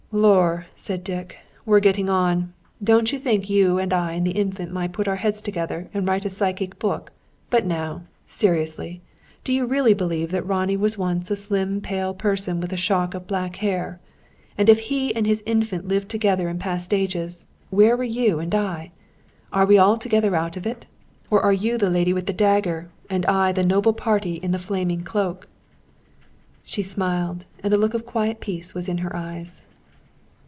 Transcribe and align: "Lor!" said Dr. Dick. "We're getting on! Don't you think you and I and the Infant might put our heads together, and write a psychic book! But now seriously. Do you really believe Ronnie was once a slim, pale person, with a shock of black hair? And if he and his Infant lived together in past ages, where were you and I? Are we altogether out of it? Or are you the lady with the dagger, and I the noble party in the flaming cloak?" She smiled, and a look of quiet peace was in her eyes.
"Lor!" 0.13 0.65
said 0.75 1.05
Dr. 1.05 1.15
Dick. 1.15 1.37
"We're 1.65 1.79
getting 1.79 2.09
on! 2.09 2.51
Don't 2.83 3.13
you 3.13 3.17
think 3.17 3.49
you 3.49 3.77
and 3.79 3.93
I 3.93 4.11
and 4.11 4.27
the 4.27 4.31
Infant 4.31 4.69
might 4.69 4.91
put 4.91 5.07
our 5.07 5.15
heads 5.15 5.41
together, 5.41 5.87
and 5.93 6.05
write 6.05 6.25
a 6.25 6.29
psychic 6.29 6.77
book! 6.79 7.13
But 7.49 7.65
now 7.65 8.01
seriously. 8.25 9.01
Do 9.45 9.53
you 9.53 9.65
really 9.65 9.93
believe 9.93 10.33
Ronnie 10.33 10.75
was 10.75 10.97
once 10.97 11.31
a 11.31 11.37
slim, 11.37 11.79
pale 11.79 12.13
person, 12.13 12.59
with 12.59 12.73
a 12.73 12.77
shock 12.77 13.13
of 13.13 13.25
black 13.25 13.55
hair? 13.63 14.01
And 14.57 14.67
if 14.67 14.81
he 14.81 15.15
and 15.15 15.25
his 15.25 15.43
Infant 15.45 15.87
lived 15.87 16.09
together 16.09 16.49
in 16.49 16.59
past 16.59 16.93
ages, 16.93 17.45
where 17.69 17.95
were 17.95 18.03
you 18.03 18.39
and 18.39 18.53
I? 18.53 18.91
Are 19.53 19.65
we 19.65 19.79
altogether 19.79 20.35
out 20.35 20.57
of 20.57 20.67
it? 20.67 20.85
Or 21.29 21.41
are 21.41 21.53
you 21.53 21.77
the 21.77 21.89
lady 21.89 22.11
with 22.11 22.25
the 22.25 22.33
dagger, 22.33 22.89
and 23.09 23.25
I 23.27 23.53
the 23.53 23.65
noble 23.65 23.93
party 23.93 24.33
in 24.35 24.51
the 24.51 24.59
flaming 24.59 25.03
cloak?" 25.03 25.47
She 26.65 26.81
smiled, 26.81 27.45
and 27.63 27.73
a 27.73 27.77
look 27.77 27.93
of 27.93 28.05
quiet 28.05 28.41
peace 28.41 28.73
was 28.73 28.89
in 28.89 28.97
her 28.97 29.15
eyes. 29.15 29.61